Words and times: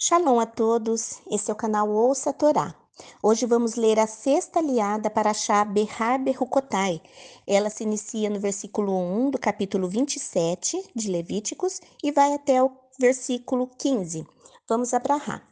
Shalom 0.00 0.38
a 0.38 0.46
todos, 0.46 1.20
esse 1.28 1.50
é 1.50 1.52
o 1.52 1.56
canal 1.56 1.90
Ouça 1.90 2.30
a 2.30 2.32
Torá. 2.32 2.72
Hoje 3.20 3.44
vamos 3.46 3.74
ler 3.74 3.98
a 3.98 4.06
sexta 4.06 4.60
aliada 4.60 5.10
para 5.10 5.30
achar 5.30 5.64
Behar 5.66 6.20
Berukotai. 6.20 7.02
Ela 7.44 7.68
se 7.68 7.82
inicia 7.82 8.30
no 8.30 8.38
versículo 8.38 8.92
1 8.92 9.30
do 9.32 9.40
capítulo 9.40 9.88
27 9.88 10.92
de 10.94 11.10
Levíticos 11.10 11.80
e 12.00 12.12
vai 12.12 12.32
até 12.32 12.62
o 12.62 12.70
versículo 12.96 13.66
15. 13.76 14.24
Vamos 14.68 14.94
abrahar. 14.94 15.42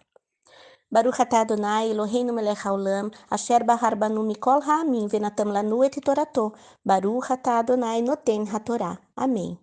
Baruch 0.89 1.21
atah 1.21 1.41
Adonai 1.41 1.91
Eloheinu 1.91 2.33
melech 2.33 2.65
haolam, 2.65 3.11
asher 3.29 3.65
bahar 3.65 3.97
banu 3.97 4.23
mikol 4.23 4.61
ha'amin 4.63 5.09
venatam 5.09 5.51
lanu 5.51 5.83
et 5.83 6.01
torato. 6.01 6.53
Baruch 6.85 7.33
atah 7.33 7.59
Adonai 7.59 8.01
noten 8.01 8.47
hatorá. 8.47 8.97
Amém. 9.17 9.59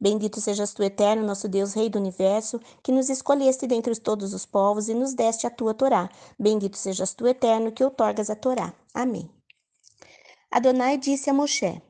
Bendito 0.00 0.40
sejas 0.40 0.74
tu, 0.74 0.82
eterno, 0.82 1.24
nosso 1.24 1.48
Deus, 1.48 1.72
Rei 1.74 1.88
do 1.88 1.98
universo, 1.98 2.60
que 2.82 2.92
nos 2.92 3.08
escolheste 3.08 3.66
dentre 3.66 3.94
todos 3.98 4.34
os 4.34 4.44
povos 4.44 4.88
e 4.88 4.94
nos 4.94 5.14
deste 5.14 5.46
a 5.46 5.50
tua 5.50 5.74
Torá. 5.74 6.10
Bendito 6.38 6.76
sejas 6.76 7.14
tu, 7.14 7.26
eterno, 7.26 7.72
que 7.72 7.84
outorgas 7.84 8.30
a 8.30 8.36
Torá. 8.36 8.74
Amém. 8.92 9.28
Adonai 10.50 10.98
disse 10.98 11.30
a 11.30 11.34
Moshe: 11.34 11.82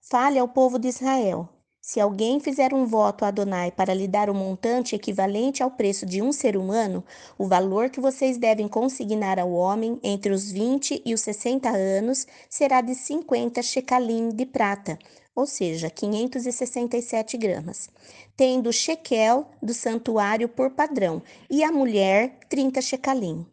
Fale 0.00 0.38
ao 0.38 0.48
povo 0.48 0.78
de 0.78 0.88
Israel. 0.88 1.48
Se 1.84 1.98
alguém 1.98 2.38
fizer 2.38 2.72
um 2.72 2.86
voto 2.86 3.24
a 3.24 3.28
Adonai 3.28 3.72
para 3.72 3.92
lhe 3.92 4.06
dar 4.06 4.30
um 4.30 4.34
montante 4.34 4.94
equivalente 4.94 5.64
ao 5.64 5.70
preço 5.72 6.06
de 6.06 6.22
um 6.22 6.30
ser 6.30 6.56
humano, 6.56 7.04
o 7.36 7.48
valor 7.48 7.90
que 7.90 8.00
vocês 8.00 8.38
devem 8.38 8.68
consignar 8.68 9.36
ao 9.36 9.50
homem 9.50 9.98
entre 10.00 10.32
os 10.32 10.48
20 10.48 11.02
e 11.04 11.12
os 11.12 11.22
60 11.22 11.68
anos 11.68 12.24
será 12.48 12.80
de 12.80 12.94
50 12.94 13.60
shekalim 13.62 14.28
de 14.28 14.46
prata, 14.46 14.96
ou 15.34 15.46
seja, 15.46 15.88
567 15.88 17.36
gramas, 17.38 17.88
tendo 18.36 18.68
o 18.68 18.72
shekel 18.72 19.46
do 19.62 19.72
santuário 19.72 20.48
por 20.48 20.70
padrão 20.70 21.22
e 21.48 21.64
a 21.64 21.72
mulher 21.72 22.38
30 22.48 22.80
shekalim. 22.82 23.46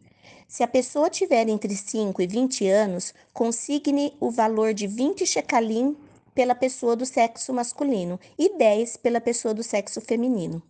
Se 0.46 0.62
a 0.62 0.68
pessoa 0.68 1.08
tiver 1.08 1.48
entre 1.48 1.74
5 1.74 2.20
e 2.20 2.26
20 2.26 2.66
anos, 2.66 3.14
consigne 3.32 4.14
o 4.20 4.30
valor 4.30 4.74
de 4.74 4.86
20 4.86 5.24
shekalim 5.24 5.96
pela 6.34 6.54
pessoa 6.54 6.96
do 6.96 7.06
sexo 7.06 7.52
masculino 7.52 8.18
e 8.38 8.56
10 8.56 8.96
pela 8.98 9.20
pessoa 9.20 9.54
do 9.54 9.62
sexo 9.62 10.00
feminino. 10.00 10.62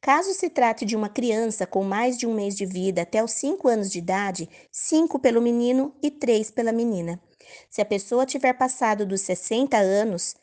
Caso 0.00 0.32
se 0.32 0.48
trate 0.48 0.84
de 0.84 0.96
uma 0.96 1.08
criança 1.08 1.66
com 1.66 1.82
mais 1.82 2.16
de 2.16 2.26
um 2.26 2.34
mês 2.34 2.56
de 2.56 2.64
vida 2.64 3.02
até 3.02 3.22
os 3.22 3.32
5 3.32 3.68
anos 3.68 3.90
de 3.90 3.98
idade, 3.98 4.48
5 4.70 5.18
pelo 5.18 5.42
menino 5.42 5.92
e 6.02 6.10
3 6.10 6.50
pela 6.52 6.72
menina. 6.72 7.20
Se 7.68 7.80
a 7.80 7.84
pessoa 7.84 8.24
tiver 8.26 8.52
passado 8.52 9.04
dos 9.04 9.20
60 9.22 9.76
anos, 9.76 10.34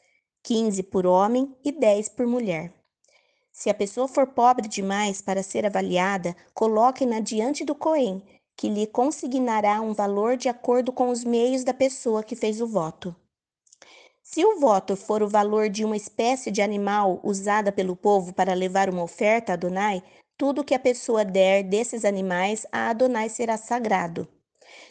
15 0.44 0.84
por 0.84 1.06
homem 1.08 1.56
e 1.64 1.72
10 1.72 2.10
por 2.10 2.28
mulher. 2.28 2.74
Se 3.50 3.70
a 3.70 3.74
pessoa 3.74 4.10
for 4.10 4.28
pobre 4.28 4.68
demais 4.68 5.22
para 5.22 5.42
ser 5.42 5.66
avaliada, 5.66 6.36
coloque-na 6.54 7.22
diante 7.22 7.64
do 7.64 7.74
Cohen, 7.74 8.22
que 8.58 8.68
lhe 8.68 8.86
consignará 8.86 9.80
um 9.80 9.94
valor 9.94 10.36
de 10.36 10.50
acordo 10.50 10.92
com 10.92 11.08
os 11.08 11.24
meios 11.24 11.64
da 11.64 11.74
pessoa 11.74 12.24
que 12.24 12.36
fez 12.36 12.60
o 12.60 12.68
voto. 12.68 13.16
Se 14.22 14.44
o 14.44 14.60
voto 14.60 14.98
for 14.98 15.24
o 15.24 15.30
valor 15.30 15.70
de 15.70 15.86
uma 15.86 15.96
espécie 15.96 16.52
de 16.52 16.62
animal 16.62 17.22
usada 17.24 17.72
pelo 17.72 17.96
povo 17.96 18.34
para 18.34 18.54
levar 18.54 18.90
uma 18.90 19.04
oferta 19.04 19.54
a 19.54 19.56
Adonai, 19.56 20.04
tudo 20.38 20.64
que 20.64 20.74
a 20.74 20.80
pessoa 20.80 21.24
der 21.24 21.64
desses 21.64 22.04
animais 22.04 22.66
a 22.70 22.90
Adonai 22.90 23.30
será 23.30 23.56
sagrado. 23.56 24.28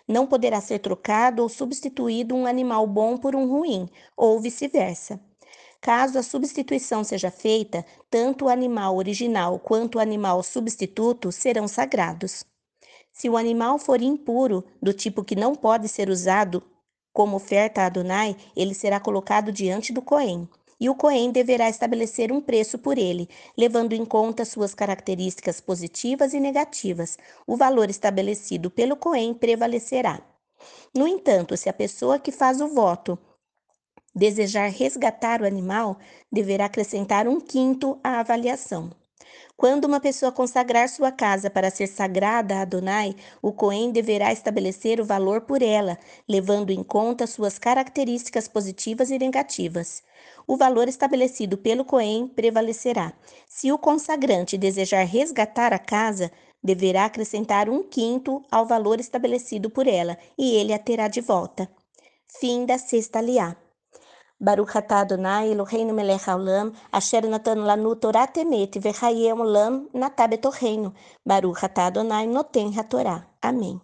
Não 0.08 0.26
poderá 0.26 0.62
ser 0.62 0.78
trocado 0.78 1.42
ou 1.42 1.48
substituído 1.48 2.34
um 2.34 2.46
animal 2.46 2.86
bom 2.86 3.18
por 3.18 3.36
um 3.36 3.46
ruim, 3.46 3.86
ou 4.16 4.40
vice-versa. 4.40 5.20
Caso 5.82 6.16
a 6.16 6.22
substituição 6.22 7.02
seja 7.02 7.28
feita, 7.28 7.84
tanto 8.08 8.44
o 8.44 8.48
animal 8.48 8.96
original 8.96 9.58
quanto 9.58 9.96
o 9.96 10.00
animal 10.00 10.40
substituto 10.44 11.32
serão 11.32 11.66
sagrados. 11.66 12.44
Se 13.12 13.28
o 13.28 13.36
animal 13.36 13.80
for 13.80 14.00
impuro, 14.00 14.64
do 14.80 14.92
tipo 14.92 15.24
que 15.24 15.34
não 15.34 15.56
pode 15.56 15.88
ser 15.88 16.08
usado 16.08 16.62
como 17.12 17.34
oferta 17.34 17.82
a 17.82 17.86
Adonai, 17.86 18.36
ele 18.56 18.74
será 18.74 19.00
colocado 19.00 19.50
diante 19.50 19.92
do 19.92 20.00
Cohen, 20.00 20.48
e 20.78 20.88
o 20.88 20.94
Cohen 20.94 21.32
deverá 21.32 21.68
estabelecer 21.68 22.30
um 22.30 22.40
preço 22.40 22.78
por 22.78 22.96
ele, 22.96 23.28
levando 23.58 23.92
em 23.92 24.04
conta 24.04 24.44
suas 24.44 24.74
características 24.74 25.60
positivas 25.60 26.32
e 26.32 26.38
negativas. 26.38 27.18
O 27.44 27.56
valor 27.56 27.90
estabelecido 27.90 28.70
pelo 28.70 28.94
Cohen 28.94 29.34
prevalecerá. 29.34 30.22
No 30.94 31.08
entanto, 31.08 31.56
se 31.56 31.68
a 31.68 31.72
pessoa 31.72 32.20
que 32.20 32.30
faz 32.30 32.60
o 32.60 32.68
voto 32.68 33.18
desejar 34.14 34.68
resgatar 34.68 35.42
o 35.42 35.46
animal, 35.46 35.98
deverá 36.30 36.66
acrescentar 36.66 37.26
um 37.28 37.40
quinto 37.40 37.98
à 38.02 38.20
avaliação. 38.20 38.90
Quando 39.56 39.84
uma 39.84 40.00
pessoa 40.00 40.32
consagrar 40.32 40.88
sua 40.88 41.12
casa 41.12 41.48
para 41.48 41.70
ser 41.70 41.86
sagrada 41.86 42.56
a 42.56 42.62
Adonai, 42.62 43.14
o 43.40 43.52
Cohen 43.52 43.92
deverá 43.92 44.32
estabelecer 44.32 45.00
o 45.00 45.04
valor 45.04 45.42
por 45.42 45.62
ela, 45.62 45.98
levando 46.28 46.70
em 46.70 46.82
conta 46.82 47.26
suas 47.26 47.58
características 47.58 48.48
positivas 48.48 49.10
e 49.10 49.18
negativas. 49.18 50.02
O 50.46 50.56
valor 50.56 50.88
estabelecido 50.88 51.56
pelo 51.56 51.84
Cohen 51.84 52.26
prevalecerá. 52.26 53.12
Se 53.46 53.70
o 53.70 53.78
consagrante 53.78 54.58
desejar 54.58 55.04
resgatar 55.04 55.72
a 55.72 55.78
casa, 55.78 56.32
deverá 56.62 57.04
acrescentar 57.04 57.68
um 57.68 57.82
quinto 57.82 58.42
ao 58.50 58.66
valor 58.66 58.98
estabelecido 59.00 59.70
por 59.70 59.86
ela, 59.86 60.18
e 60.36 60.56
ele 60.56 60.72
a 60.72 60.78
terá 60.78 61.08
de 61.08 61.20
volta. 61.20 61.70
Fim 62.40 62.64
da 62.64 62.78
sexta 62.78 63.20
liá. 63.20 63.56
Baruch 64.42 64.74
atah 64.76 65.02
Adonai 65.02 65.52
Eloheinu 65.52 65.94
melech 65.94 66.26
haolam, 66.26 66.72
asher 66.92 67.22
natan 67.28 67.60
lanu 67.68 67.94
Torah 67.94 68.26
temet, 68.26 68.72
vechayem 68.84 69.38
olam 69.40 69.88
natah 69.94 70.28
betorreino. 70.28 70.92
Baruch 71.24 71.62
atah 71.62 71.86
Adonai 71.86 72.26
noten 72.26 72.72
hatorá. 72.76 73.24
Amém. 73.40 73.80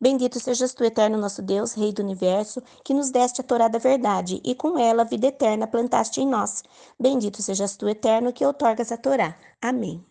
Bendito 0.00 0.38
sejas 0.38 0.74
tu, 0.74 0.84
eterno 0.84 1.16
nosso 1.18 1.42
Deus, 1.42 1.72
Rei 1.72 1.92
do 1.92 2.02
Universo, 2.02 2.62
que 2.84 2.94
nos 2.94 3.10
deste 3.10 3.40
a 3.40 3.44
Torá 3.44 3.66
da 3.66 3.78
verdade, 3.80 4.40
e 4.44 4.54
com 4.54 4.78
ela 4.78 5.02
a 5.02 5.04
vida 5.04 5.26
eterna 5.26 5.66
plantaste 5.66 6.20
em 6.20 6.28
nós. 6.28 6.62
Bendito 7.00 7.42
sejas 7.42 7.76
tu, 7.76 7.88
eterno, 7.88 8.32
que 8.32 8.46
outorgas 8.46 8.92
a 8.92 8.96
Torá. 8.96 9.36
Amém. 9.60 10.04